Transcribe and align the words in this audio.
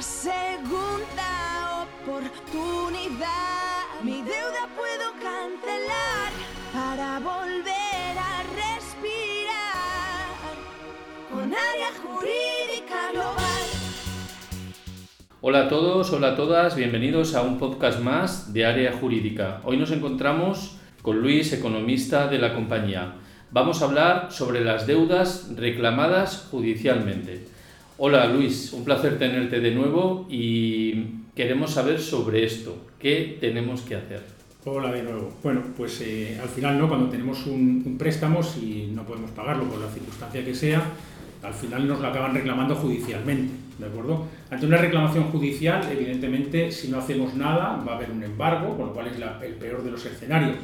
una 0.00 0.06
segunda 0.06 1.82
oportunidad. 1.82 3.28
Mi 4.02 4.22
deuda 4.22 4.66
puedo 4.74 5.12
cancelar 5.20 6.32
para 6.72 7.18
volver 7.18 8.16
a 8.16 8.42
respirar 8.56 9.44
con 11.30 11.52
área 11.52 11.90
jurídica 12.02 13.12
global. 13.12 13.64
Hola 15.42 15.66
a 15.66 15.68
todos, 15.68 16.10
hola 16.12 16.28
a 16.28 16.36
todas, 16.36 16.76
bienvenidos 16.76 17.34
a 17.34 17.42
un 17.42 17.58
podcast 17.58 18.00
más 18.00 18.54
de 18.54 18.64
Área 18.64 18.92
Jurídica. 18.94 19.60
Hoy 19.64 19.76
nos 19.76 19.90
encontramos 19.90 20.78
con 21.02 21.20
Luis, 21.20 21.52
economista 21.52 22.26
de 22.26 22.38
la 22.38 22.54
compañía. 22.54 23.16
Vamos 23.50 23.82
a 23.82 23.84
hablar 23.84 24.32
sobre 24.32 24.64
las 24.64 24.86
deudas 24.86 25.50
reclamadas 25.56 26.48
judicialmente. 26.50 27.59
Hola 28.02 28.26
Luis, 28.26 28.72
un 28.72 28.82
placer 28.82 29.18
tenerte 29.18 29.60
de 29.60 29.72
nuevo 29.72 30.26
y 30.30 31.04
queremos 31.36 31.72
saber 31.72 32.00
sobre 32.00 32.44
esto. 32.44 32.86
¿Qué 32.98 33.36
tenemos 33.40 33.82
que 33.82 33.94
hacer? 33.96 34.22
Hola 34.64 34.90
de 34.90 35.02
nuevo. 35.02 35.30
Bueno, 35.42 35.62
pues 35.76 36.00
eh, 36.00 36.38
al 36.42 36.48
final, 36.48 36.78
¿no? 36.78 36.88
Cuando 36.88 37.10
tenemos 37.10 37.46
un, 37.46 37.82
un 37.84 37.98
préstamo, 37.98 38.42
si 38.42 38.90
no 38.94 39.02
podemos 39.04 39.30
pagarlo 39.32 39.64
por 39.64 39.78
la 39.80 39.88
circunstancia 39.88 40.42
que 40.42 40.54
sea, 40.54 40.82
al 41.42 41.52
final 41.52 41.86
nos 41.86 42.00
lo 42.00 42.06
acaban 42.08 42.34
reclamando 42.34 42.74
judicialmente, 42.74 43.52
¿de 43.78 43.86
acuerdo? 43.86 44.26
Ante 44.50 44.64
una 44.64 44.78
reclamación 44.78 45.24
judicial, 45.24 45.86
evidentemente, 45.92 46.72
si 46.72 46.88
no 46.88 46.98
hacemos 46.98 47.34
nada, 47.34 47.82
va 47.86 47.92
a 47.92 47.96
haber 47.96 48.10
un 48.12 48.22
embargo, 48.22 48.78
con 48.78 48.86
lo 48.86 48.92
cual 48.94 49.08
es 49.08 49.18
la- 49.18 49.38
el 49.44 49.54
peor 49.56 49.82
de 49.84 49.90
los 49.90 50.04
escenarios. 50.06 50.56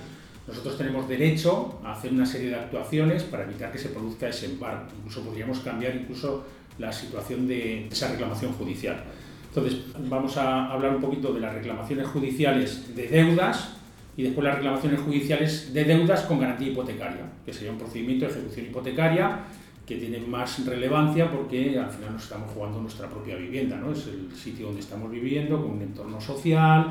Nosotros 0.48 0.78
tenemos 0.78 1.06
derecho 1.06 1.80
a 1.84 1.92
hacer 1.92 2.12
una 2.12 2.24
serie 2.24 2.48
de 2.50 2.54
actuaciones 2.54 3.24
para 3.24 3.44
evitar 3.44 3.72
que 3.72 3.78
se 3.78 3.88
produzca 3.90 4.28
ese 4.28 4.46
embargo. 4.46 4.84
Incluso 4.98 5.22
podríamos 5.22 5.58
cambiar 5.60 5.96
incluso 5.96 6.46
la 6.78 6.92
situación 6.92 7.46
de 7.46 7.88
esa 7.88 8.08
reclamación 8.08 8.52
judicial. 8.52 9.02
Entonces, 9.48 9.80
vamos 10.08 10.36
a 10.36 10.70
hablar 10.70 10.96
un 10.96 11.00
poquito 11.00 11.32
de 11.32 11.40
las 11.40 11.54
reclamaciones 11.54 12.06
judiciales 12.08 12.94
de 12.94 13.08
deudas 13.08 13.76
y 14.16 14.22
después 14.22 14.44
las 14.44 14.56
reclamaciones 14.56 15.00
judiciales 15.00 15.72
de 15.72 15.84
deudas 15.84 16.22
con 16.22 16.40
garantía 16.40 16.68
hipotecaria, 16.68 17.24
que 17.44 17.52
sería 17.52 17.72
un 17.72 17.78
procedimiento 17.78 18.26
de 18.26 18.32
ejecución 18.32 18.66
hipotecaria 18.66 19.40
que 19.86 19.96
tiene 19.96 20.18
más 20.18 20.66
relevancia 20.66 21.30
porque 21.30 21.78
al 21.78 21.88
final 21.88 22.14
nos 22.14 22.24
estamos 22.24 22.50
jugando 22.52 22.80
nuestra 22.80 23.08
propia 23.08 23.36
vivienda, 23.36 23.76
¿no? 23.76 23.92
Es 23.92 24.06
el 24.08 24.30
sitio 24.36 24.66
donde 24.66 24.80
estamos 24.80 25.10
viviendo, 25.10 25.62
con 25.62 25.76
un 25.76 25.82
entorno 25.82 26.20
social, 26.20 26.90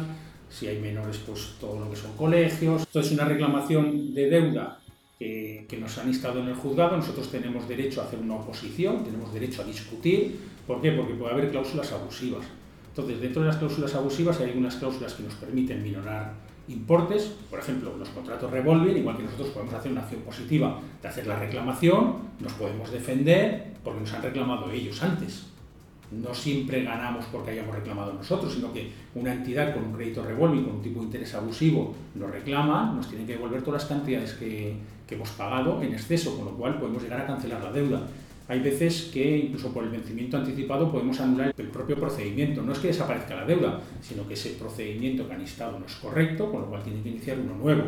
si 0.50 0.68
hay 0.68 0.80
menores, 0.80 1.18
pues 1.26 1.56
todo 1.60 1.80
lo 1.80 1.90
que 1.90 1.98
son 1.98 2.16
colegios. 2.16 2.84
Esto 2.84 3.02
es 3.02 3.12
una 3.12 3.26
reclamación 3.26 4.14
de 4.14 4.30
deuda 4.30 4.80
que, 5.20 5.66
que 5.68 5.78
nos 5.78 5.98
han 5.98 6.08
instado 6.08 6.42
en 6.42 6.50
el 6.50 6.56
juzgado. 6.56 6.98
Nosotros 6.98 7.30
tenemos 7.32 7.68
derecho 7.68 8.02
a 8.02 8.06
hacer 8.06 8.20
una 8.20 8.36
oposición, 8.36 9.04
tenemos 9.04 9.34
derecho 9.34 9.62
a 9.62 9.66
discutir. 9.66 10.40
¿Por 10.68 10.82
qué? 10.82 10.92
Porque 10.92 11.14
puede 11.14 11.34
haber 11.34 11.52
cláusulas 11.52 11.92
abusivas. 11.92 12.46
Entonces, 12.90 13.20
dentro 13.20 13.42
de 13.42 13.50
las 13.50 13.58
cláusulas 13.58 13.94
abusivas 13.96 14.40
hay 14.40 14.50
algunas 14.50 14.76
cláusulas 14.76 15.14
que 15.14 15.24
nos 15.24 15.34
permiten 15.36 15.84
minorar 15.84 16.34
importes. 16.68 17.36
Por 17.50 17.60
ejemplo, 17.60 17.96
los 17.98 18.10
contratos 18.10 18.50
revolving, 18.52 18.98
igual 18.98 19.18
que 19.18 19.24
nosotros 19.24 19.50
podemos 19.50 19.74
hacer 19.74 19.92
una 19.92 20.02
acción 20.02 20.22
positiva 20.22 20.80
de 21.02 21.08
hacer 21.08 21.28
la 21.28 21.38
reclamación, 21.38 22.16
nos 22.40 22.54
podemos 22.54 22.92
defender 22.92 23.74
porque 23.84 24.02
nos 24.02 24.14
han 24.14 24.24
reclamado 24.24 24.72
ellos 24.72 25.02
antes. 25.04 25.55
No 26.12 26.34
siempre 26.34 26.84
ganamos 26.84 27.26
porque 27.32 27.52
hayamos 27.52 27.76
reclamado 27.76 28.14
nosotros, 28.14 28.54
sino 28.54 28.72
que 28.72 28.92
una 29.16 29.34
entidad 29.34 29.74
con 29.74 29.86
un 29.86 29.94
crédito 29.94 30.24
revolving, 30.24 30.64
con 30.64 30.76
un 30.76 30.82
tipo 30.82 31.00
de 31.00 31.06
interés 31.06 31.34
abusivo, 31.34 31.96
nos 32.16 32.30
reclama, 32.30 32.94
nos 32.96 33.10
tiene 33.10 33.26
que 33.26 33.34
devolver 33.34 33.62
todas 33.64 33.84
las 33.84 33.90
cantidades 33.90 34.34
que, 34.34 34.76
que 35.08 35.16
hemos 35.16 35.30
pagado 35.32 35.82
en 35.82 35.94
exceso, 35.94 36.36
con 36.38 36.46
lo 36.46 36.52
cual 36.52 36.80
podemos 36.80 37.02
llegar 37.02 37.22
a 37.22 37.28
cancelar 37.28 37.64
la 37.64 37.72
deuda. 37.72 38.08
Hay 38.48 38.60
veces 38.60 39.10
que 39.12 39.38
incluso 39.38 39.74
por 39.74 39.84
el 39.84 39.90
vencimiento 39.90 40.38
anticipado 40.38 40.92
podemos 40.92 41.20
anular 41.20 41.54
el 41.58 41.68
propio 41.70 41.96
procedimiento. 42.00 42.62
No 42.62 42.74
es 42.74 42.80
que 42.80 42.88
desaparezca 42.88 43.36
la 43.36 43.46
deuda, 43.46 43.82
sino 44.02 44.28
que 44.28 44.36
ese 44.36 44.52
procedimiento 44.52 45.28
que 45.28 45.34
han 45.34 45.42
instado 45.42 45.80
no 45.80 45.86
es 45.86 45.96
correcto, 45.96 46.52
con 46.52 46.62
lo 46.62 46.68
cual 46.68 46.84
tiene 46.84 47.02
que 47.02 47.10
iniciar 47.10 47.40
uno 47.40 47.56
nuevo. 47.56 47.84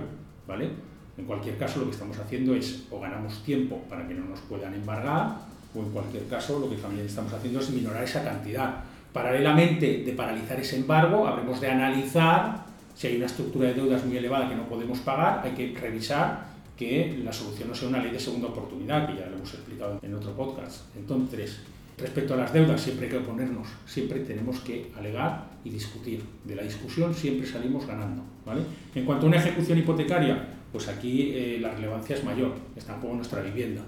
¿vale? 0.48 0.70
En 1.18 1.26
cualquier 1.26 1.58
caso, 1.58 1.80
lo 1.80 1.86
que 1.86 1.92
estamos 1.92 2.18
haciendo 2.18 2.56
es 2.56 2.86
o 2.90 3.00
ganamos 3.00 3.44
tiempo 3.44 3.82
para 3.90 4.08
que 4.08 4.14
no 4.14 4.26
nos 4.26 4.40
puedan 4.42 4.74
embargar, 4.74 5.42
o 5.76 5.80
en 5.80 5.92
cualquier 5.92 6.28
caso, 6.28 6.60
lo 6.60 6.70
que 6.70 6.78
también 6.78 7.06
estamos 7.06 7.34
haciendo 7.34 7.60
es 7.60 7.70
minorar 7.70 8.04
esa 8.04 8.24
cantidad. 8.24 8.84
Paralelamente 9.14 10.04
de 10.04 10.12
paralizar 10.14 10.60
ese 10.60 10.78
embargo, 10.78 11.28
habremos 11.28 11.60
de 11.60 11.70
analizar 11.70 12.66
si 12.98 13.08
hay 13.08 13.18
una 13.18 13.28
estructura 13.28 13.68
de 13.68 13.76
deudas 13.76 14.04
muy 14.06 14.18
elevada 14.18 14.50
que 14.50 14.56
no 14.56 14.68
podemos 14.68 15.00
pagar, 15.00 15.42
hay 15.44 15.52
que 15.52 15.80
revisar 15.80 16.48
que 16.76 17.20
la 17.24 17.32
solución 17.32 17.70
no 17.70 17.76
sea 17.76 17.90
una 17.90 18.00
ley 18.00 18.12
de 18.12 18.20
segunda 18.20 18.48
oportunidad, 18.48 19.08
que 19.08 19.20
ya 19.20 19.28
lo 19.28 19.38
hemos 19.38 19.54
explicado 19.54 20.00
en 20.02 20.14
otro 20.14 20.32
podcast. 20.34 20.82
Entonces, 20.96 21.60
respecto 21.98 22.34
a 22.34 22.38
las 22.38 22.54
deudas, 22.54 22.82
siempre 22.82 23.06
hay 23.06 23.12
que 23.12 23.18
oponernos, 23.18 23.68
siempre 23.86 24.20
tenemos 24.22 24.60
que 24.62 24.92
alegar 24.98 25.46
y 25.64 25.70
discutir. 25.70 26.24
De 26.44 26.56
la 26.56 26.64
discusión 26.64 27.14
siempre 27.14 27.48
salimos 27.48 27.86
ganando. 27.86 28.24
¿vale? 28.46 28.62
En 28.96 29.06
cuanto 29.06 29.26
a 29.26 29.30
una 29.30 29.38
ejecución 29.38 29.78
hipotecaria, 29.78 30.48
pues 30.72 30.88
aquí 30.88 31.32
eh, 31.34 31.58
la 31.60 31.72
relevancia 31.72 32.16
es 32.16 32.24
mayor, 32.24 32.54
está 32.76 32.96
un 32.96 33.02
poco 33.02 33.16
nuestra 33.16 33.42
vivienda. 33.42 33.82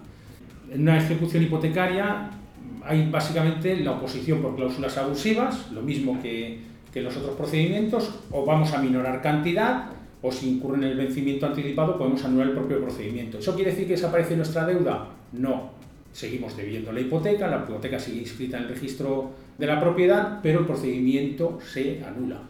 En 0.72 0.81
una 0.81 0.97
ejecución 0.97 1.44
hipotecaria 1.44 2.30
hay 2.84 3.09
básicamente 3.09 3.75
la 3.78 3.94
oposición 3.94 4.41
por 4.41 4.56
cláusulas 4.56 4.97
abusivas, 4.97 5.72
lo 5.72 5.81
mismo 5.81 6.22
que, 6.22 6.59
que 6.94 7.02
los 7.02 7.16
otros 7.18 7.35
procedimientos, 7.35 8.19
o 8.31 8.46
vamos 8.46 8.74
a 8.74 8.81
minorar 8.81 9.22
cantidad, 9.22 9.90
o 10.22 10.31
si 10.31 10.50
incurre 10.50 10.78
en 10.78 10.84
el 10.84 10.97
vencimiento 10.97 11.46
anticipado 11.46 11.97
podemos 11.97 12.24
anular 12.24 12.47
el 12.47 12.53
propio 12.53 12.81
procedimiento. 12.81 13.40
¿Eso 13.40 13.56
quiere 13.56 13.72
decir 13.72 13.88
que 13.88 13.94
desaparece 13.94 14.35
nuestra 14.35 14.66
deuda? 14.66 15.07
No. 15.34 15.72
Seguimos 16.12 16.57
debiendo 16.57 16.91
la 16.91 17.01
hipoteca, 17.01 17.47
la 17.47 17.63
hipoteca 17.63 18.00
sigue 18.00 18.22
inscrita 18.22 18.57
en 18.57 18.63
el 18.63 18.69
registro 18.69 19.31
de 19.57 19.68
la 19.68 19.80
propiedad, 19.80 20.40
pero 20.41 20.59
el 20.59 20.66
procedimiento 20.66 21.59
se 21.62 22.03
anula. 22.03 22.41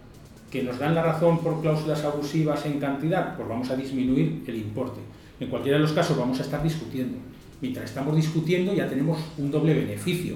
¿Que 0.49 0.63
nos 0.63 0.79
dan 0.79 0.95
la 0.95 1.03
razón 1.03 1.39
por 1.39 1.61
cláusulas 1.61 2.03
abusivas 2.03 2.65
en 2.65 2.79
cantidad? 2.79 3.35
Pues 3.35 3.47
vamos 3.47 3.69
a 3.69 3.75
disminuir 3.75 4.43
el 4.47 4.55
importe. 4.55 4.99
En 5.39 5.49
cualquiera 5.49 5.77
de 5.77 5.83
los 5.83 5.93
casos 5.93 6.17
vamos 6.17 6.39
a 6.39 6.43
estar 6.43 6.63
discutiendo. 6.63 7.17
Mientras 7.61 7.89
estamos 7.89 8.15
discutiendo 8.15 8.73
ya 8.73 8.87
tenemos 8.87 9.19
un 9.37 9.51
doble 9.51 9.73
beneficio. 9.73 10.35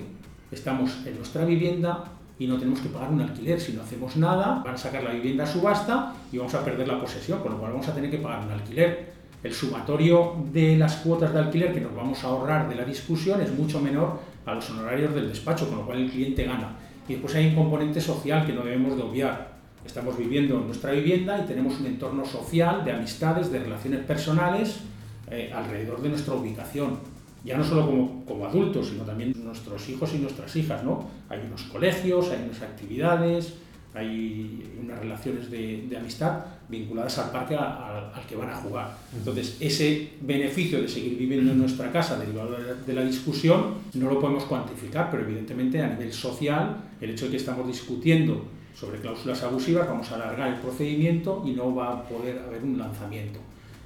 Estamos 0.52 1.06
en 1.06 1.16
nuestra 1.16 1.46
vivienda 1.46 2.04
y 2.38 2.48
no 2.48 2.58
tenemos 2.58 2.82
que 2.82 2.90
pagar 2.90 3.12
un 3.12 3.22
alquiler. 3.22 3.62
Si 3.62 3.72
no 3.72 3.82
hacemos 3.82 4.18
nada, 4.18 4.62
van 4.64 4.76
a 4.76 4.78
sacar 4.78 5.04
la 5.04 5.14
vivienda 5.14 5.46
a 5.46 5.48
subasta 5.48 6.14
y 6.34 6.38
vamos 6.38 6.54
a 6.54 6.66
perder 6.66 6.86
la 6.86 7.00
posesión, 7.00 7.40
con 7.40 7.54
lo 7.54 7.60
cual 7.60 7.72
vamos 7.72 7.88
a 7.88 7.96
tener 7.96 8.12
que 8.12 8.18
pagar 8.18 8.46
un 8.46 8.52
alquiler. 8.52 9.14
El 9.42 9.54
sumatorio 9.54 10.36
de 10.52 10.78
las 10.78 10.98
cuotas 10.98 11.34
de 11.34 11.40
alquiler 11.40 11.74
que 11.74 11.80
nos 11.80 11.96
vamos 11.96 12.22
a 12.24 12.28
ahorrar 12.28 12.68
de 12.68 12.76
la 12.76 12.84
discusión 12.84 13.40
es 13.42 13.52
mucho 13.58 13.80
menor 13.80 14.20
a 14.46 14.54
los 14.56 14.70
honorarios 14.70 15.14
del 15.16 15.30
despacho, 15.30 15.70
con 15.70 15.78
lo 15.78 15.86
cual 15.86 16.00
el 16.00 16.12
cliente 16.12 16.44
gana. 16.44 16.76
Y 17.08 17.14
después 17.14 17.36
hay 17.36 17.48
un 17.48 17.56
componente 17.56 18.02
social 18.02 18.46
que 18.46 18.52
no 18.52 18.64
debemos 18.64 18.98
de 18.98 19.04
obviar. 19.04 19.54
Estamos 19.86 20.18
viviendo 20.18 20.58
en 20.58 20.66
nuestra 20.66 20.92
vivienda 20.92 21.40
y 21.40 21.48
tenemos 21.48 21.80
un 21.80 21.86
entorno 21.86 22.26
social 22.26 22.84
de 22.84 22.92
amistades, 22.92 23.50
de 23.50 23.60
relaciones 23.60 24.02
personales 24.02 24.82
eh, 25.30 25.52
alrededor 25.54 26.02
de 26.02 26.10
nuestra 26.10 26.34
ubicación 26.34 27.13
ya 27.44 27.58
no 27.58 27.64
solo 27.64 27.86
como, 27.86 28.26
como 28.26 28.46
adultos, 28.46 28.88
sino 28.90 29.04
también 29.04 29.34
nuestros 29.44 29.88
hijos 29.90 30.14
y 30.14 30.18
nuestras 30.20 30.56
hijas, 30.56 30.84
¿no? 30.84 31.10
Hay 31.30 31.40
unos 31.46 31.64
colegios, 31.64 32.30
hay 32.30 32.44
unas 32.46 32.62
actividades, 32.62 33.54
hay 33.94 34.78
unas 34.82 35.00
relaciones 35.00 35.52
de, 35.52 35.86
de 35.90 35.98
amistad 35.98 36.40
vinculadas 36.70 37.18
al 37.20 37.32
parque 37.32 37.56
a- 37.56 37.60
a- 37.62 38.16
al 38.16 38.26
que 38.26 38.36
van 38.36 38.50
a 38.50 38.56
jugar. 38.56 38.98
Entonces, 39.16 39.58
ese 39.60 40.14
beneficio 40.22 40.82
de 40.82 40.88
seguir 40.88 41.18
viviendo 41.18 41.52
en 41.52 41.60
nuestra 41.60 41.92
casa 41.92 42.18
derivado 42.18 42.52
de 42.54 42.64
la, 42.64 42.74
de 42.74 42.94
la 42.94 43.04
discusión 43.04 43.76
no 43.94 44.10
lo 44.10 44.20
podemos 44.20 44.46
cuantificar, 44.46 45.12
pero 45.12 45.24
evidentemente 45.24 45.82
a 45.82 45.88
nivel 45.90 46.12
social, 46.14 46.78
el 47.02 47.10
hecho 47.12 47.26
de 47.26 47.32
que 47.32 47.38
estamos 47.38 47.68
discutiendo 47.68 48.46
sobre 48.74 49.00
cláusulas 49.00 49.44
abusivas, 49.44 49.88
vamos 49.88 50.12
a 50.12 50.16
alargar 50.16 50.48
el 50.54 50.60
procedimiento 50.60 51.44
y 51.46 51.52
no 51.52 51.76
va 51.76 51.92
a 51.94 52.04
poder 52.08 52.40
haber 52.40 52.64
un 52.64 52.78
lanzamiento 52.80 53.40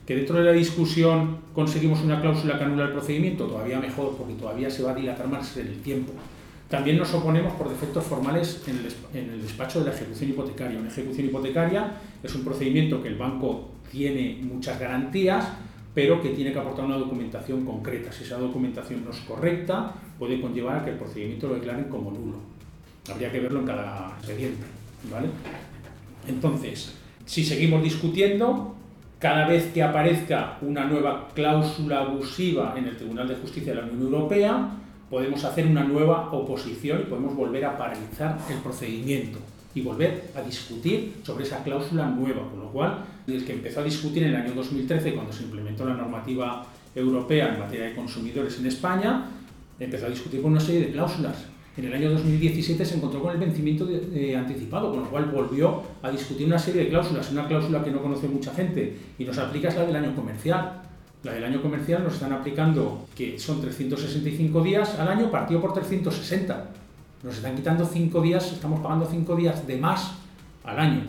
que 0.07 0.15
dentro 0.15 0.37
de 0.37 0.45
la 0.45 0.53
discusión 0.53 1.39
conseguimos 1.53 2.01
una 2.01 2.21
cláusula 2.21 2.57
que 2.57 2.63
anula 2.63 2.85
el 2.85 2.93
procedimiento, 2.93 3.45
todavía 3.45 3.77
mejor, 3.77 4.15
porque 4.17 4.35
todavía 4.35 4.69
se 4.69 4.81
va 4.81 4.91
a 4.91 4.95
dilatar 4.95 5.27
más 5.27 5.57
en 5.57 5.67
el 5.67 5.81
tiempo. 5.81 6.13
También 6.69 6.97
nos 6.97 7.13
oponemos 7.13 7.53
por 7.55 7.69
defectos 7.69 8.05
formales 8.05 8.63
en 8.67 9.29
el, 9.29 9.41
despacho 9.41 9.79
de 9.79 9.89
la 9.89 9.91
ejecución 9.93 10.29
hipotecaria. 10.29 10.79
Una 10.79 10.87
ejecución 10.87 11.27
hipotecaria 11.27 11.91
es 12.23 12.33
un 12.33 12.45
procedimiento 12.45 13.03
que 13.03 13.09
el 13.09 13.17
banco 13.17 13.71
tiene 13.91 14.39
muchas 14.41 14.79
garantías, 14.79 15.45
pero 15.93 16.21
que 16.21 16.29
tiene 16.29 16.53
que 16.53 16.59
aportar 16.59 16.85
una 16.85 16.97
documentación 16.97 17.65
concreta. 17.65 18.09
Si 18.09 18.23
esa 18.23 18.37
documentación 18.37 19.03
no 19.03 19.11
es 19.11 19.19
correcta, 19.19 19.93
puede 20.17 20.39
conllevar 20.39 20.77
a 20.77 20.85
que 20.85 20.91
el 20.91 20.97
procedimiento 20.97 21.49
lo 21.49 21.55
declaren 21.55 21.89
como 21.89 22.11
nulo. 22.11 22.37
Habría 23.11 23.29
que 23.29 23.41
verlo 23.41 23.59
en 23.59 23.65
cada 23.65 24.13
expediente. 24.19 24.63
¿vale? 25.11 25.27
Entonces, 26.29 26.93
si 27.25 27.43
seguimos 27.43 27.83
discutiendo, 27.83 28.76
cada 29.19 29.47
vez 29.47 29.71
que 29.73 29.81
aparezca 29.81 30.57
una 30.61 30.85
nueva 30.85 31.29
cláusula 31.33 32.01
abusiva 32.01 32.75
en 32.77 32.85
el 32.85 32.97
Tribunal 32.97 33.27
de 33.27 33.35
Justicia 33.35 33.73
de 33.73 33.81
la 33.81 33.87
Unión 33.87 34.13
Europea, 34.13 34.69
podemos 35.09 35.43
hacer 35.43 35.65
una 35.65 35.83
nueva 35.83 36.31
oposición 36.31 37.01
y 37.01 37.03
podemos 37.05 37.35
volver 37.35 37.65
a 37.65 37.77
paralizar 37.77 38.37
el 38.49 38.57
procedimiento 38.57 39.39
y 39.73 39.81
volver 39.81 40.31
a 40.35 40.41
discutir 40.41 41.15
sobre 41.23 41.45
esa 41.45 41.63
cláusula 41.63 42.07
nueva, 42.07 42.47
con 42.49 42.59
lo 42.59 42.71
cual, 42.71 43.05
el 43.27 43.45
que 43.45 43.53
empezó 43.53 43.81
a 43.81 43.83
discutir 43.83 44.23
en 44.23 44.29
el 44.29 44.35
año 44.35 44.53
2013, 44.53 45.13
cuando 45.13 45.33
se 45.33 45.43
implementó 45.43 45.85
la 45.85 45.95
normativa 45.95 46.65
europea 46.95 47.53
en 47.53 47.59
materia 47.59 47.85
de 47.87 47.95
consumidores 47.95 48.59
en 48.59 48.67
España, 48.67 49.25
empezó 49.79 50.07
a 50.07 50.09
discutir 50.09 50.41
por 50.41 50.51
una 50.51 50.59
serie 50.59 50.81
de 50.81 50.91
cláusulas 50.91 51.45
en 51.77 51.85
el 51.85 51.93
año 51.93 52.09
2017 52.11 52.83
se 52.83 52.95
encontró 52.95 53.21
con 53.21 53.31
el 53.31 53.37
vencimiento 53.37 53.87
anticipado, 54.35 54.91
con 54.91 55.01
lo 55.01 55.09
cual 55.09 55.25
volvió 55.25 55.83
a 56.01 56.09
discutir 56.09 56.47
una 56.47 56.57
serie 56.57 56.85
de 56.85 56.89
cláusulas. 56.89 57.31
Una 57.31 57.47
cláusula 57.47 57.83
que 57.83 57.91
no 57.91 58.01
conoce 58.01 58.27
mucha 58.27 58.51
gente 58.53 58.97
y 59.19 59.23
nos 59.23 59.37
aplica 59.37 59.69
es 59.69 59.75
la 59.75 59.85
del 59.85 59.95
año 59.95 60.15
comercial. 60.15 60.81
La 61.23 61.33
del 61.33 61.43
año 61.43 61.61
comercial 61.61 62.03
nos 62.03 62.13
están 62.13 62.33
aplicando 62.33 63.07
que 63.15 63.37
son 63.37 63.61
365 63.61 64.61
días 64.63 64.97
al 64.97 65.07
año 65.07 65.29
partido 65.29 65.61
por 65.61 65.73
360. 65.73 66.65
Nos 67.23 67.35
están 67.35 67.55
quitando 67.55 67.85
5 67.85 68.21
días, 68.21 68.51
estamos 68.53 68.79
pagando 68.79 69.05
5 69.05 69.35
días 69.35 69.67
de 69.67 69.77
más 69.77 70.13
al 70.63 70.79
año. 70.79 71.01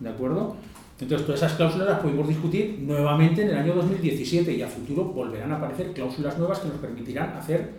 ¿De 0.00 0.08
acuerdo? 0.08 0.56
Entonces, 0.98 1.26
todas 1.26 1.42
esas 1.42 1.54
cláusulas 1.54 1.88
las 1.88 2.00
podemos 2.00 2.28
discutir 2.28 2.78
nuevamente 2.82 3.42
en 3.42 3.48
el 3.48 3.56
año 3.56 3.74
2017 3.74 4.52
y 4.52 4.60
a 4.60 4.68
futuro 4.68 5.04
volverán 5.04 5.50
a 5.52 5.56
aparecer 5.56 5.92
cláusulas 5.94 6.36
nuevas 6.36 6.58
que 6.58 6.68
nos 6.68 6.76
permitirán 6.76 7.30
hacer 7.38 7.70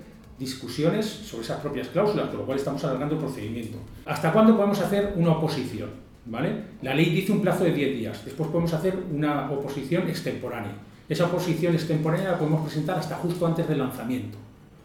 discusiones 0.42 1.06
sobre 1.06 1.44
esas 1.44 1.62
propias 1.62 1.88
cláusulas, 1.90 2.30
con 2.30 2.40
lo 2.40 2.46
cual 2.46 2.58
estamos 2.58 2.84
alargando 2.84 3.14
el 3.16 3.22
procedimiento. 3.22 3.78
¿Hasta 4.06 4.34
cuándo 4.34 4.56
podemos 4.58 4.80
hacer 4.80 5.14
una 5.16 5.34
oposición? 5.34 5.90
¿Vale? 6.26 6.64
La 6.82 6.96
ley 6.96 7.12
dice 7.12 7.32
un 7.32 7.42
plazo 7.42 7.64
de 7.64 7.74
10 7.74 7.98
días, 7.98 8.26
después 8.26 8.50
podemos 8.50 8.74
hacer 8.74 8.98
una 9.12 9.50
oposición 9.52 10.08
extemporánea. 10.10 10.74
Esa 11.08 11.26
oposición 11.26 11.76
extemporánea 11.76 12.32
la 12.32 12.40
podemos 12.40 12.62
presentar 12.62 12.98
hasta 12.98 13.16
justo 13.18 13.46
antes 13.46 13.68
del 13.68 13.78
lanzamiento. 13.78 14.38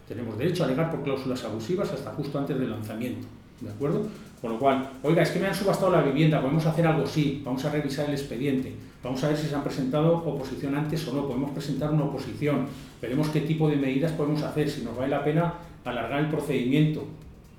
Tenemos 0.07 0.37
derecho 0.37 0.63
a 0.63 0.67
alegar 0.67 0.91
por 0.91 1.03
cláusulas 1.03 1.43
abusivas 1.43 1.91
hasta 1.91 2.11
justo 2.11 2.37
antes 2.37 2.59
del 2.59 2.69
lanzamiento. 2.69 3.27
¿De 3.59 3.71
acuerdo? 3.71 4.05
Con 4.41 4.53
lo 4.53 4.59
cual, 4.59 4.91
oiga, 5.01 5.23
es 5.23 5.31
que 5.31 5.39
me 5.39 5.47
han 5.47 5.55
subastado 5.55 5.91
la 5.91 6.03
vivienda, 6.03 6.39
podemos 6.39 6.65
hacer 6.67 6.85
algo, 6.85 7.07
sí, 7.07 7.41
vamos 7.43 7.65
a 7.65 7.71
revisar 7.71 8.05
el 8.05 8.13
expediente, 8.13 8.75
vamos 9.07 9.23
a 9.23 9.29
ver 9.29 9.37
si 9.37 9.47
se 9.47 9.55
han 9.55 9.63
presentado 9.63 10.17
oposición 10.17 10.75
antes 10.75 11.07
o 11.07 11.13
no, 11.13 11.25
podemos 11.27 11.51
presentar 11.51 11.91
una 11.91 12.03
oposición, 12.03 12.67
veremos 13.01 13.29
qué 13.29 13.39
tipo 13.41 13.69
de 13.69 13.77
medidas 13.77 14.11
podemos 14.11 14.43
hacer, 14.43 14.69
si 14.69 14.83
nos 14.83 14.97
vale 14.97 15.09
la 15.09 15.23
pena 15.23 15.53
alargar 15.85 16.19
el 16.19 16.29
procedimiento, 16.29 17.05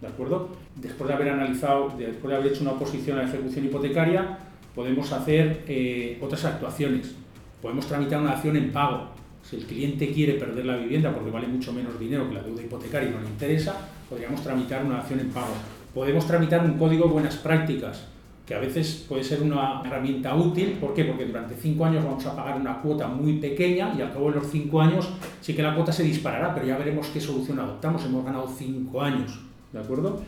¿de 0.03 0.09
acuerdo? 0.09 0.51
Después 0.77 1.09
de 1.09 1.15
haber 1.15 1.31
analizado, 1.31 1.95
después 1.97 2.31
de 2.31 2.37
haber 2.37 2.53
hecho 2.53 2.63
una 2.63 2.73
oposición 2.73 3.19
a 3.19 3.23
la 3.23 3.29
ejecución 3.29 3.65
hipotecaria, 3.65 4.39
podemos 4.75 5.11
hacer 5.11 5.65
eh, 5.67 6.19
otras 6.21 6.45
actuaciones, 6.45 7.15
podemos 7.63 7.87
tramitar 7.87 8.21
una 8.21 8.33
acción 8.33 8.55
en 8.57 8.71
pago, 8.71 9.09
si 9.43 9.57
el 9.57 9.65
cliente 9.65 10.13
quiere 10.13 10.35
perder 10.35 10.67
la 10.67 10.77
vivienda 10.77 11.15
porque 11.15 11.31
vale 11.31 11.47
mucho 11.47 11.73
menos 11.73 11.99
dinero 11.99 12.29
que 12.29 12.35
la 12.35 12.43
deuda 12.43 12.63
hipotecaria 12.63 13.09
y 13.09 13.13
no 13.13 13.21
le 13.21 13.29
interesa, 13.29 13.75
podríamos 14.11 14.43
tramitar 14.43 14.85
una 14.85 14.99
acción 14.99 15.21
en 15.21 15.31
pago. 15.31 15.55
Podemos 15.95 16.27
tramitar 16.27 16.63
un 16.63 16.77
código 16.77 17.07
de 17.07 17.13
buenas 17.15 17.37
prácticas, 17.37 18.07
que 18.49 18.55
a 18.55 18.59
veces 18.61 19.05
puede 19.07 19.23
ser 19.23 19.43
una 19.43 19.83
herramienta 19.85 20.35
útil. 20.35 20.79
¿Por 20.81 20.95
qué? 20.95 21.05
Porque 21.05 21.27
durante 21.27 21.55
cinco 21.55 21.85
años 21.85 22.03
vamos 22.03 22.25
a 22.25 22.35
pagar 22.35 22.59
una 22.59 22.81
cuota 22.81 23.07
muy 23.07 23.35
pequeña 23.35 23.95
y 23.97 24.01
al 24.01 24.11
cabo 24.11 24.31
de 24.31 24.37
los 24.37 24.47
cinco 24.51 24.81
años 24.81 25.07
sí 25.43 25.55
que 25.55 25.63
la 25.63 25.75
cuota 25.75 25.93
se 25.93 26.03
disparará, 26.03 26.55
pero 26.55 26.67
ya 26.67 26.79
veremos 26.79 27.09
qué 27.09 27.21
solución 27.21 27.59
adoptamos. 27.59 28.03
Hemos 28.07 28.25
ganado 28.25 28.49
cinco 28.49 29.03
años, 29.03 29.39
¿de 29.71 29.79
acuerdo? 29.79 30.23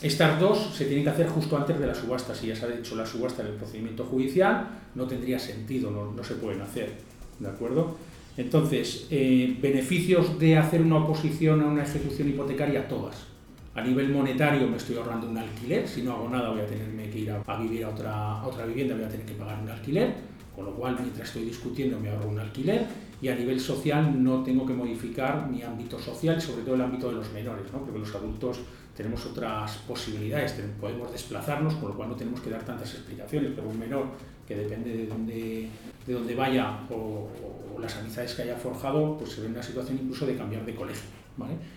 Estas 0.00 0.40
dos 0.40 0.70
se 0.72 0.86
tienen 0.86 1.04
que 1.04 1.10
hacer 1.10 1.28
justo 1.28 1.58
antes 1.58 1.78
de 1.78 1.86
la 1.86 1.94
subasta. 1.94 2.34
Si 2.34 2.46
ya 2.46 2.56
se 2.56 2.64
ha 2.64 2.74
hecho 2.74 2.96
la 2.96 3.04
subasta 3.04 3.42
en 3.42 3.48
el 3.48 3.54
procedimiento 3.54 4.02
judicial, 4.04 4.66
no 4.94 5.06
tendría 5.06 5.38
sentido, 5.38 5.90
no, 5.90 6.24
se 6.24 6.36
pueden 6.36 6.62
hacer, 6.62 6.94
¿de 7.38 7.48
acuerdo? 7.48 7.96
Entonces, 8.38 9.08
eh, 9.10 9.58
beneficios 9.60 10.38
de 10.38 10.56
hacer 10.56 10.80
una 10.80 10.96
oposición 10.96 11.60
a 11.60 11.66
una 11.66 11.82
ejecución 11.82 12.30
hipotecaria, 12.30 12.88
todas 12.88 13.26
a 13.74 13.82
nivel 13.82 14.10
monetario 14.10 14.66
me 14.68 14.76
estoy 14.76 14.96
ahorrando 14.96 15.28
un 15.28 15.38
alquiler, 15.38 15.86
si 15.86 16.02
no 16.02 16.12
hago 16.12 16.28
nada 16.28 16.50
voy 16.50 16.60
a 16.60 16.66
tener 16.66 17.10
que 17.10 17.18
ir 17.18 17.30
a, 17.30 17.56
vivir 17.56 17.84
a 17.84 17.90
otra, 17.90 18.44
otra 18.44 18.66
vivienda, 18.66 18.94
voy 18.94 19.04
a 19.04 19.08
tener 19.08 19.26
que 19.26 19.34
pagar 19.34 19.60
un 19.62 19.68
alquiler, 19.68 20.14
con 20.58 20.66
lo 20.66 20.74
cual 20.74 20.96
mientras 21.00 21.28
estoy 21.28 21.44
discutiendo 21.44 22.00
me 22.00 22.10
ahorro 22.10 22.30
un 22.30 22.40
alquiler 22.40 22.84
y 23.22 23.28
a 23.28 23.36
nivel 23.36 23.60
social 23.60 24.20
no 24.24 24.42
tengo 24.42 24.66
que 24.66 24.72
modificar 24.72 25.48
mi 25.48 25.62
ámbito 25.62 26.00
social, 26.00 26.42
sobre 26.42 26.64
todo 26.64 26.74
el 26.74 26.80
ámbito 26.80 27.10
de 27.10 27.14
los 27.14 27.32
menores, 27.32 27.72
¿no? 27.72 27.78
porque 27.78 28.00
los 28.00 28.12
adultos 28.12 28.58
tenemos 28.96 29.24
otras 29.26 29.76
posibilidades, 29.86 30.56
podemos 30.80 31.12
desplazarnos, 31.12 31.74
con 31.74 31.90
lo 31.90 31.94
cual 31.94 32.08
no 32.08 32.16
tenemos 32.16 32.40
que 32.40 32.50
dar 32.50 32.64
tantas 32.64 32.92
explicaciones, 32.92 33.52
pero 33.54 33.68
un 33.68 33.78
menor 33.78 34.06
que 34.48 34.56
depende 34.56 34.96
de 34.96 35.06
dónde, 35.06 35.68
de 36.04 36.12
dónde 36.12 36.34
vaya 36.34 36.80
o, 36.90 37.30
o 37.76 37.78
las 37.80 37.96
amistades 37.96 38.34
que 38.34 38.42
haya 38.42 38.56
forjado, 38.56 39.16
pues 39.16 39.30
se 39.30 39.42
ve 39.42 39.46
en 39.46 39.52
una 39.52 39.62
situación 39.62 40.00
incluso 40.02 40.26
de 40.26 40.36
cambiar 40.36 40.66
de 40.66 40.74
colegio. 40.74 41.08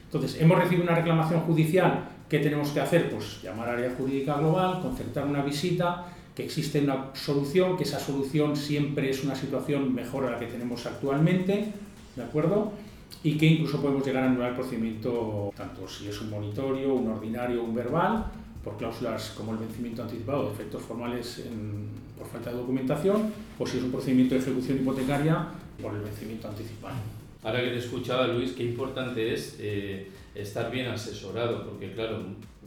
Entonces, 0.06 0.42
hemos 0.42 0.58
recibido 0.58 0.84
una 0.84 0.96
reclamación 0.96 1.42
judicial, 1.42 2.10
¿qué 2.28 2.40
tenemos 2.40 2.70
que 2.70 2.80
hacer? 2.80 3.12
Pues 3.12 3.44
llamar 3.44 3.70
al 3.70 3.78
área 3.78 3.96
jurídica 3.96 4.38
global, 4.38 4.82
concertar 4.82 5.28
una 5.28 5.44
visita, 5.44 6.08
que 6.36 6.46
existe 6.46 6.82
una 6.82 7.14
solución, 7.14 7.78
que 7.78 7.84
esa 7.84 8.00
solución 8.00 8.56
siempre 8.56 9.10
es 9.10 9.24
una 9.24 9.36
situación 9.36 9.94
mejor 9.94 10.26
a 10.26 10.32
la 10.32 10.40
que 10.40 10.48
tenemos 10.48 10.86
actualmente, 10.86 11.74
¿de 12.16 12.24
acuerdo? 12.24 12.72
Y 13.24 13.38
que 13.38 13.46
incluso 13.46 13.82
podemos 13.82 14.06
llegar 14.06 14.24
a 14.24 14.28
anular 14.28 14.50
el 14.50 14.56
procedimiento, 14.56 15.54
tanto 15.56 15.88
si 15.88 16.08
es 16.08 16.22
un 16.22 16.30
monitorio, 16.30 16.94
un 16.94 17.10
ordinario, 17.10 17.64
un 17.64 17.76
verbal, 17.76 18.26
por 18.64 18.78
cláusulas 18.78 19.32
como 19.32 19.54
el 19.54 19.58
vencimiento 19.58 20.04
anticipado 20.04 20.52
efectos 20.52 20.84
formales 20.84 21.44
por 22.18 22.28
falta 22.28 22.52
de 22.52 22.58
documentación, 22.58 23.34
o 23.58 23.66
si 23.66 23.78
es 23.78 23.84
un 23.84 23.92
procedimiento 23.92 24.36
de 24.36 24.42
ejecución 24.42 24.78
hipotecaria 24.78 25.48
por 25.82 25.94
el 25.96 26.02
vencimiento 26.02 26.48
anticipado. 26.48 26.96
Ahora 27.44 27.62
que 27.62 27.70
te 27.72 27.78
escuchaba, 27.80 28.28
Luis, 28.28 28.52
qué 28.52 28.64
importante 28.64 29.34
es 29.34 29.58
eh, 29.60 30.12
estar 30.36 30.70
bien 30.70 30.88
asesorado, 30.88 31.66
porque 31.66 31.92
claro, 31.94 32.20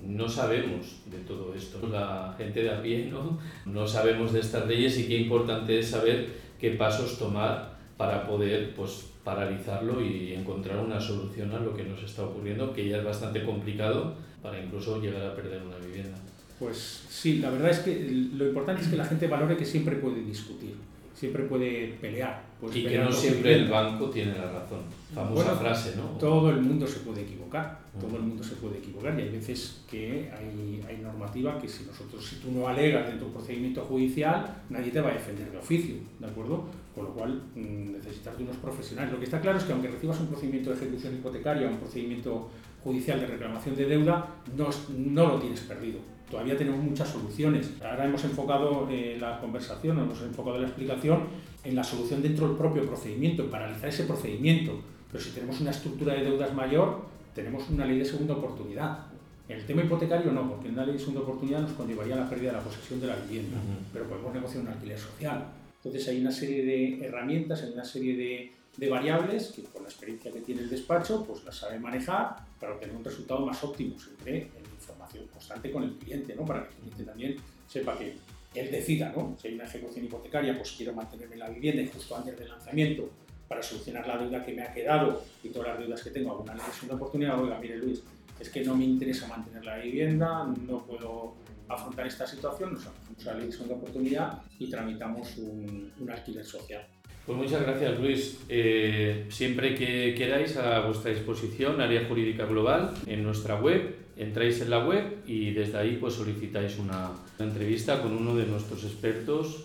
no 0.06 0.28
sabemos 0.28 1.02
de 1.06 1.18
todo 1.18 1.54
esto. 1.54 1.86
La 1.88 2.34
gente 2.36 2.62
de 2.62 2.70
a 2.70 3.10
no, 3.10 3.38
no 3.66 3.86
sabemos 3.86 4.32
de 4.32 4.40
estas 4.40 4.66
leyes 4.66 4.98
y 4.98 5.06
qué 5.06 5.18
importante 5.18 5.78
es 5.78 5.88
saber 5.88 6.28
qué 6.58 6.70
pasos 6.70 7.18
tomar 7.18 7.74
para 7.96 8.26
poder 8.26 8.74
pues, 8.74 9.10
paralizarlo 9.22 10.00
y 10.00 10.34
encontrar 10.34 10.78
una 10.78 11.00
solución 11.00 11.52
a 11.52 11.60
lo 11.60 11.74
que 11.74 11.84
nos 11.84 12.02
está 12.02 12.24
ocurriendo, 12.24 12.72
que 12.72 12.88
ya 12.88 12.98
es 12.98 13.04
bastante 13.04 13.44
complicado 13.44 14.14
para 14.42 14.62
incluso 14.62 15.00
llegar 15.00 15.24
a 15.24 15.34
perder 15.34 15.62
una 15.62 15.76
vivienda. 15.78 16.18
Pues 16.58 17.04
sí, 17.08 17.38
la 17.38 17.50
verdad 17.50 17.70
es 17.70 17.80
que 17.80 18.28
lo 18.34 18.46
importante 18.46 18.82
es 18.82 18.88
que 18.88 18.96
la 18.96 19.04
gente 19.04 19.26
valore 19.26 19.56
que 19.56 19.64
siempre 19.64 19.96
puede 19.96 20.22
discutir 20.22 20.74
siempre 21.14 21.44
puede 21.44 21.96
pelear. 22.00 22.42
y 22.72 22.84
que 22.84 22.98
no 22.98 23.12
siempre 23.12 23.54
el 23.54 23.68
banco 23.68 24.10
tiene 24.10 24.32
la 24.32 24.50
razón. 24.50 24.80
Famosa 25.14 25.54
frase, 25.54 25.96
¿no? 25.96 26.18
Todo 26.18 26.50
el 26.50 26.60
mundo 26.60 26.86
se 26.86 27.00
puede 27.00 27.22
equivocar, 27.22 27.78
todo 28.00 28.16
el 28.16 28.22
mundo 28.22 28.42
se 28.42 28.56
puede 28.56 28.78
equivocar 28.78 29.18
y 29.18 29.22
hay 29.22 29.30
veces 29.30 29.82
que 29.88 30.30
hay, 30.32 30.82
hay 30.88 30.96
normativa 30.98 31.58
que 31.60 31.68
si 31.68 31.84
nosotros, 31.84 32.26
si 32.26 32.36
tú 32.36 32.50
no 32.50 32.66
alegas 32.66 33.06
de 33.12 33.18
tu 33.18 33.30
procedimiento 33.32 33.82
judicial, 33.82 34.62
nadie 34.70 34.90
te 34.90 35.00
va 35.00 35.10
a 35.10 35.14
defender 35.14 35.50
de 35.52 35.58
oficio, 35.58 35.94
¿de 36.18 36.26
acuerdo? 36.26 36.64
Con 36.94 37.04
lo 37.04 37.10
cual 37.10 37.42
mm, 37.54 37.92
necesitas 37.92 38.36
de 38.36 38.44
unos 38.44 38.56
profesionales. 38.56 39.12
Lo 39.12 39.18
que 39.18 39.26
está 39.26 39.40
claro 39.40 39.58
es 39.58 39.64
que 39.64 39.72
aunque 39.72 39.88
recibas 39.88 40.18
un 40.18 40.26
procedimiento 40.26 40.70
de 40.70 40.76
ejecución 40.76 41.14
hipotecaria, 41.14 41.68
un 41.68 41.78
procedimiento 41.78 42.50
judicial 42.82 43.20
de 43.20 43.26
reclamación 43.26 43.76
de 43.76 43.86
deuda, 43.86 44.26
no, 44.56 44.68
no 44.96 45.28
lo 45.28 45.38
tienes 45.38 45.60
perdido 45.60 46.00
todavía 46.30 46.56
tenemos 46.56 46.82
muchas 46.82 47.08
soluciones. 47.08 47.70
Ahora 47.82 48.04
hemos 48.04 48.24
enfocado 48.24 48.88
eh, 48.90 49.16
la 49.20 49.40
conversación, 49.40 49.98
hemos 49.98 50.20
enfocado 50.22 50.58
la 50.58 50.66
explicación 50.66 51.24
en 51.62 51.76
la 51.76 51.84
solución 51.84 52.22
dentro 52.22 52.48
del 52.48 52.56
propio 52.56 52.86
procedimiento, 52.86 53.42
en 53.42 53.50
paralizar 53.50 53.88
ese 53.88 54.04
procedimiento. 54.04 54.80
Pero 55.10 55.22
si 55.22 55.30
tenemos 55.30 55.60
una 55.60 55.70
estructura 55.70 56.14
de 56.14 56.24
deudas 56.24 56.54
mayor, 56.54 57.02
tenemos 57.34 57.68
una 57.70 57.86
ley 57.86 57.98
de 57.98 58.04
segunda 58.04 58.34
oportunidad. 58.34 59.06
En 59.48 59.58
el 59.58 59.66
tema 59.66 59.82
hipotecario 59.82 60.32
no, 60.32 60.48
porque 60.48 60.68
en 60.68 60.74
una 60.74 60.86
ley 60.86 60.94
de 60.94 60.98
segunda 60.98 61.20
oportunidad 61.20 61.60
nos 61.60 61.72
conllevaría 61.72 62.16
la 62.16 62.28
pérdida 62.28 62.50
de 62.50 62.56
la 62.58 62.64
posesión 62.64 63.00
de 63.00 63.06
la 63.06 63.16
vivienda, 63.16 63.58
pero 63.92 64.06
podemos 64.06 64.32
negociar 64.32 64.62
un 64.62 64.68
alquiler 64.68 64.98
social. 64.98 65.44
Entonces 65.76 66.08
hay 66.08 66.20
una 66.20 66.32
serie 66.32 66.64
de 66.64 67.06
herramientas, 67.06 67.62
hay 67.62 67.72
una 67.72 67.84
serie 67.84 68.16
de, 68.16 68.52
de 68.76 68.88
variables 68.88 69.52
que 69.54 69.62
con 69.64 69.82
la 69.82 69.88
experiencia 69.88 70.32
que 70.32 70.40
tiene 70.40 70.62
el 70.62 70.70
despacho, 70.70 71.24
pues 71.26 71.44
las 71.44 71.56
sabe 71.56 71.78
manejar 71.78 72.36
para 72.58 72.72
obtener 72.72 72.96
un 72.96 73.04
resultado 73.04 73.44
más 73.44 73.62
óptimo, 73.62 73.98
siempre 73.98 74.48
información 74.84 75.26
constante 75.28 75.70
con 75.72 75.82
el 75.84 75.94
cliente, 75.94 76.34
¿no? 76.34 76.44
Para 76.44 76.68
que 76.68 76.74
el 76.74 76.80
cliente 76.80 77.04
también 77.04 77.36
sepa 77.66 77.98
que 77.98 78.16
él 78.54 78.70
decida, 78.70 79.12
¿no? 79.16 79.36
Si 79.40 79.48
hay 79.48 79.54
una 79.54 79.64
ejecución 79.64 80.04
hipotecaria, 80.04 80.56
pues 80.56 80.72
quiero 80.72 80.92
mantenerme 80.92 81.34
en 81.34 81.40
la 81.40 81.48
vivienda 81.48 81.82
y 81.82 81.88
justo 81.88 82.16
antes 82.16 82.38
del 82.38 82.48
lanzamiento 82.48 83.10
para 83.48 83.62
solucionar 83.62 84.06
la 84.06 84.16
deuda 84.18 84.44
que 84.44 84.52
me 84.52 84.62
ha 84.62 84.72
quedado 84.72 85.22
y 85.42 85.48
todas 85.48 85.68
las 85.68 85.78
deudas 85.78 86.02
que 86.02 86.10
tengo, 86.10 86.32
alguna 86.32 86.56
segunda 86.72 86.96
oportunidad, 86.96 87.42
oiga, 87.42 87.58
mire 87.58 87.76
Luis, 87.76 88.02
es 88.38 88.48
que 88.48 88.64
no 88.64 88.76
me 88.76 88.84
interesa 88.84 89.26
mantener 89.28 89.64
la 89.64 89.78
vivienda, 89.78 90.44
no 90.66 90.84
puedo 90.84 91.34
afrontar 91.68 92.06
esta 92.06 92.26
situación, 92.26 92.74
nos 92.74 92.86
hacemos 92.86 93.24
la 93.24 93.34
de 93.34 93.74
oportunidad 93.74 94.42
y 94.58 94.70
tramitamos 94.70 95.36
un 95.38 96.10
alquiler 96.10 96.44
social. 96.44 96.86
Pues 97.26 97.38
muchas 97.38 97.62
gracias 97.62 97.98
Luis. 97.98 98.38
Eh, 98.48 99.26
siempre 99.30 99.74
que 99.74 100.14
queráis 100.14 100.56
a 100.58 100.80
vuestra 100.80 101.10
disposición, 101.10 101.80
Área 101.80 102.06
Jurídica 102.06 102.44
Global, 102.44 102.92
en 103.06 103.22
nuestra 103.22 103.58
web, 103.58 103.96
entráis 104.16 104.60
en 104.60 104.68
la 104.68 104.84
web 104.84 105.22
y 105.26 105.52
desde 105.52 105.78
ahí 105.78 105.96
pues 105.96 106.14
solicitáis 106.14 106.78
una, 106.78 107.12
entrevista 107.38 108.02
con 108.02 108.14
uno 108.14 108.36
de 108.36 108.44
nuestros 108.44 108.84
expertos, 108.84 109.64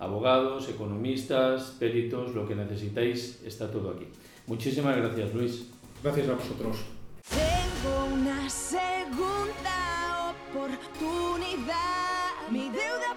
abogados, 0.00 0.68
economistas, 0.68 1.76
peritos, 1.78 2.34
lo 2.34 2.46
que 2.46 2.56
necesitáis 2.56 3.40
está 3.44 3.70
todo 3.70 3.90
aquí. 3.90 4.06
Muchísimas 4.46 4.96
gracias 4.96 5.32
Luis. 5.32 5.70
Gracias 6.02 6.28
a 6.28 6.34
vosotros. 6.34 6.76
Tengo 7.30 8.14
una 8.14 8.50
segunda 8.50 10.34
oportunidad. 10.50 11.76
Mi 12.50 12.68
deuda 12.68 13.15